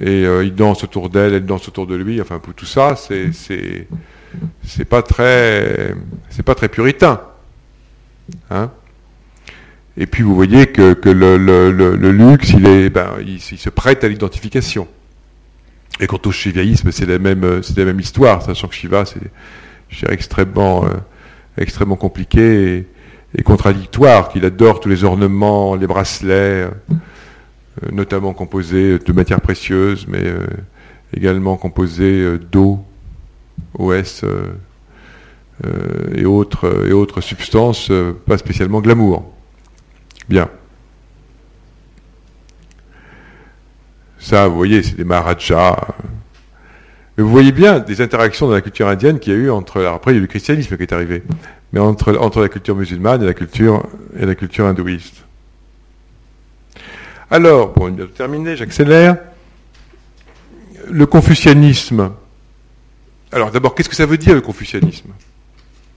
[0.00, 2.20] Et euh, il danse autour d'elle, elle danse autour de lui.
[2.20, 3.30] Enfin, tout ça, c'est
[4.62, 5.94] c'est pas très
[6.30, 7.20] c'est pas très puritain.
[8.50, 8.70] Hein
[9.98, 14.86] et puis vous voyez que, le, luxe, il, est, ben, il, se prête à l'identification.
[16.00, 20.10] Et quant au shivaïsme, c'est la même, c'est la même histoire, sachant que Shiva, c'est
[20.10, 20.88] extrêmement, euh,
[21.56, 22.86] extrêmement compliqué
[23.36, 26.70] et, contradictoire, qu'il adore tous les ornements, les bracelets, euh,
[27.92, 30.46] notamment composés de matières précieuses, mais euh,
[31.14, 32.84] également composés d'eau,
[33.78, 34.24] OS
[36.14, 37.90] et autres, et autres substances,
[38.26, 39.32] pas spécialement glamour.
[40.28, 40.50] Bien.
[44.18, 45.94] Ça, vous voyez, c'est des Maharajas.
[47.18, 49.84] Vous voyez bien des interactions dans la culture indienne qu'il y a eu entre.
[49.84, 51.22] après, il y a eu le christianisme qui est arrivé,
[51.72, 53.86] mais entre, entre la culture musulmane et la culture,
[54.18, 55.25] et la culture hindouiste.
[57.30, 59.18] Alors, bon, de terminer, j'accélère.
[60.88, 62.12] Le confucianisme.
[63.32, 65.10] Alors, d'abord, qu'est-ce que ça veut dire le confucianisme?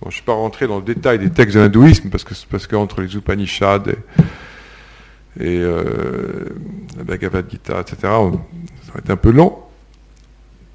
[0.01, 2.65] Je ne suis pas rentré dans le détail des textes de l'hindouisme, parce que parce
[2.65, 6.49] qu'entre les Upanishads et, et euh,
[6.97, 9.59] la Bhagavad Gita, etc., ça va être un peu long.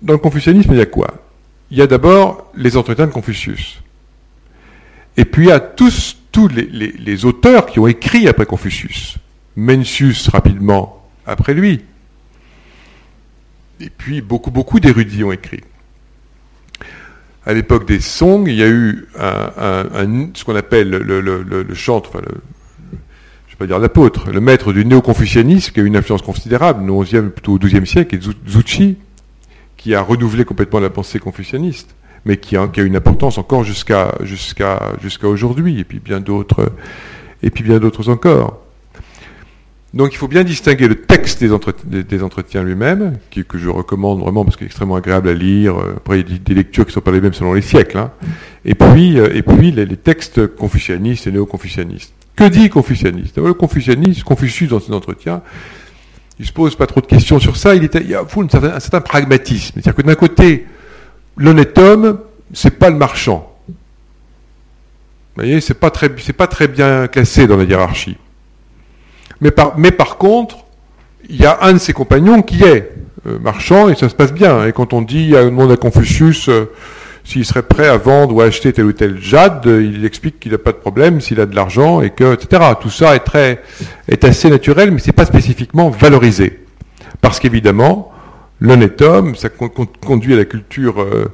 [0.03, 1.09] Dans le confucianisme, il y a quoi?
[1.71, 3.83] Il y a d'abord les entretiens de Confucius.
[5.17, 9.17] Et puis il y a tous, tous les auteurs qui ont écrit après Confucius.
[9.57, 11.85] Mencius rapidement après lui.
[13.81, 15.63] Et puis beaucoup, beaucoup d'érudits ont écrit
[17.47, 22.25] à l'époque des Song, il y a eu ce qu'on appelle le, chantre, enfin
[23.47, 26.89] je vais pas dire l'apôtre, le maître du néo-confucianisme, qui a eu une influence considérable,
[26.91, 28.97] au XIe, plutôt au XIIe siècle, qui est Zuchi,
[29.77, 31.95] qui a renouvelé complètement la pensée confucianiste,
[32.25, 34.15] mais qui a, une importance encore jusqu'à
[35.23, 38.64] aujourd'hui, et et puis bien d'autres encore.
[39.95, 44.57] Donc il faut bien distinguer le texte des, entretiens lui-même, que je recommande vraiment parce
[44.57, 45.77] qu'il est extrêmement agréable à lire.
[45.97, 47.99] Après, il y a des lectures qui ne sont pas les mêmes selon les siècles.
[47.99, 48.11] Hein.
[48.65, 49.17] Et puis,
[49.47, 52.13] puis les, textes confucianistes et néo-confucianistes.
[52.35, 53.39] Que dit confucianiste?
[53.39, 55.43] Le confucianiste, Confucius dans ses entretiens,
[56.41, 57.77] il se pose pas trop de questions sur ça.
[57.77, 59.75] Il, il y a un certain, pragmatisme.
[59.75, 60.67] C'est-à-dire que d'un côté,
[61.37, 62.19] l'honnête homme,
[62.53, 63.57] c'est pas le marchand.
[63.69, 63.75] Vous
[65.43, 68.17] voyez, c'est pas c'est pas très bien classé dans la hiérarchie.
[69.41, 70.59] Mais par, mais par contre,
[71.29, 72.93] il y a un de ses compagnons qui est
[73.27, 74.67] euh, marchand et ça se passe bien.
[74.67, 76.71] Et quand on dit à monde à Confucius euh,
[77.25, 80.53] s'il serait prêt à vendre ou à acheter tel ou tel jade, il explique qu'il
[80.53, 82.63] n'a pas de problème s'il a de l'argent et que, etc.
[82.81, 83.63] Tout ça est très,
[84.09, 86.61] est assez naturel, mais c'est pas spécifiquement valorisé.
[87.23, 88.13] Parce qu'évidemment,
[88.61, 91.33] l'honnête homme, ça conduit à la culture euh,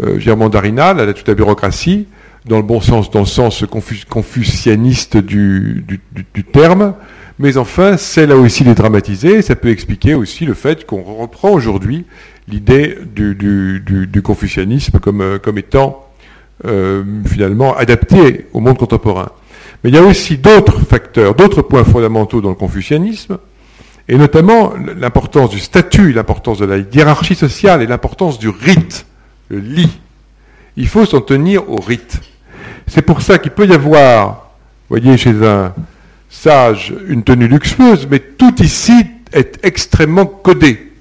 [0.00, 2.06] euh, mandarinale, à la, toute la bureaucratie,
[2.46, 3.64] dans le bon sens, dans le sens
[4.08, 5.84] confucianiste du,
[6.34, 6.94] du, terme,
[7.38, 11.50] mais enfin, c'est là aussi les dramatiser, ça peut expliquer aussi le fait qu'on reprend
[11.50, 12.04] aujourd'hui
[12.48, 16.06] l'idée du, confucianisme comme, euh, étant
[16.64, 19.30] euh, finalement adapté au monde contemporain.
[19.82, 23.38] Mais il y a aussi d'autres facteurs, d'autres points fondamentaux dans le confucianisme,
[24.08, 29.06] et notamment l'importance du statut, l'importance de la hiérarchie sociale et l'importance du rite,
[29.48, 29.98] le lit.
[30.76, 32.20] Il faut s'en tenir au rite.
[32.86, 34.50] C'est pour ça qu'il peut y avoir,
[34.88, 35.72] voyez, chez un
[36.32, 40.92] sage, une tenue luxueuse, mais tout ici est extrêmement codé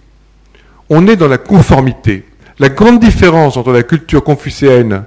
[0.94, 2.26] on est dans la conformité.
[2.60, 5.06] La grande différence entre la culture confucéenne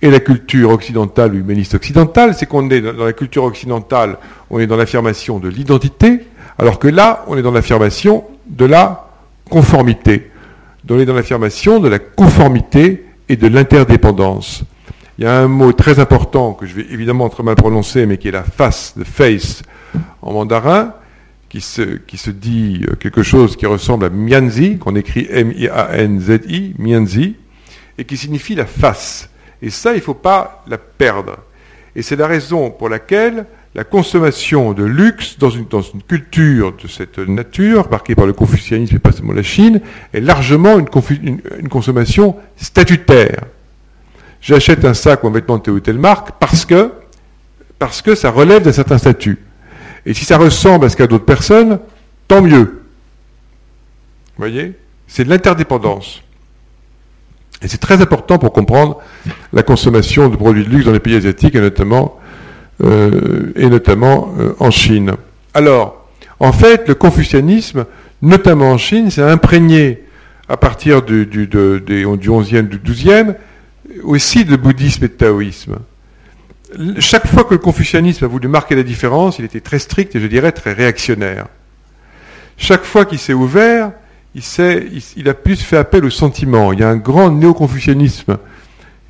[0.00, 4.18] et la culture occidentale humaniste occidentale, c'est qu'on est dans la culture occidentale,
[4.48, 6.20] on est dans l'affirmation de l'identité,
[6.56, 9.08] alors que là, on est dans l'affirmation de la
[9.50, 10.30] conformité.
[10.88, 14.62] On est dans l'affirmation de la conformité et de l'interdépendance.
[15.18, 18.18] Il y a un mot très important que je vais évidemment très mal prononcer, mais
[18.18, 19.62] qui est la face, the face
[20.22, 20.94] en mandarin,
[21.48, 27.36] qui se, dit euh, quelque chose qui ressemble à Mianzi, qu'on écrit M-I-A-N-Z-I, Mianzi,
[27.96, 29.30] et qui signifie la face.
[29.62, 31.36] Et ça, il ne faut pas la perdre.
[31.94, 35.66] Et c'est la raison pour laquelle la consommation de luxe dans une,
[36.06, 39.80] culture de cette nature, marquée par le confucianisme et pas seulement la Chine,
[40.12, 43.44] est largement une, consommation statutaire.
[44.44, 46.92] J'achète un sac ou un vêtement de telle ou telle marque parce que,
[47.78, 49.38] parce que ça relève d'un certain statut.
[50.04, 51.78] Et si ça ressemble à ce qu'a d'autres personnes,
[52.28, 52.82] tant mieux.
[54.36, 54.74] Vous voyez?
[55.06, 56.22] C'est de l'interdépendance.
[57.62, 59.00] Et c'est très important pour comprendre
[59.54, 62.20] la consommation de produits de luxe dans les pays asiatiques et notamment,
[62.82, 65.14] euh, et notamment euh, en Chine.
[65.54, 66.06] Alors,
[66.38, 67.86] en fait, le confucianisme,
[68.20, 70.02] notamment en Chine, s'est imprégné
[70.50, 73.36] à partir du, du, du 11e, du 12e,
[74.02, 75.78] aussi de bouddhisme et de taoïsme
[76.98, 80.20] chaque fois que le confucianisme a voulu marquer la différence, il était très strict et
[80.20, 81.46] je dirais très réactionnaire.
[82.56, 83.92] Chaque fois qu'il s'est ouvert,
[84.34, 86.72] il, a plus fait appel au sentiment.
[86.72, 88.38] Il y a un grand néo-confucianisme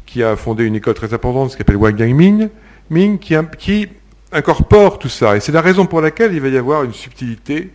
[0.07, 2.51] qui a fondé une école très importante, qui s'appelle Wang Yang
[2.91, 3.89] Ming, qui, qui,
[4.33, 5.37] incorpore tout ça.
[5.37, 7.71] Et c'est la raison pour laquelle il va y avoir une subtilité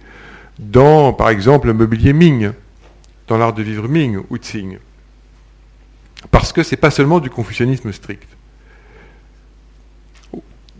[0.60, 2.52] dans, par exemple, le mobilier Ming,
[3.28, 4.78] dans l'art de vivre Ming ou Tsing.
[6.32, 8.28] Parce que ce n'est pas seulement du confucianisme strict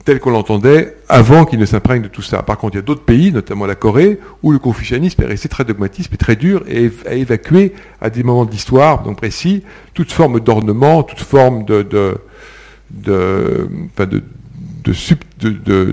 [0.10, 2.42] tel qu'on l'entendait avant qu'il ne s'imprègne de tout ça.
[2.42, 5.50] Par contre, il y a d'autres pays, notamment la Corée, où le confucianisme est resté
[5.50, 9.64] très dogmatique et très dur et a évacué à des moments de l'histoire précis
[9.94, 12.18] toute forme d'ornement, toute forme de,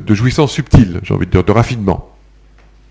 [0.08, 2.15] jouissance subtile, j'ai envie de dire, de raffinement.